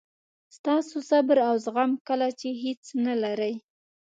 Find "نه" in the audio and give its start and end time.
3.05-3.13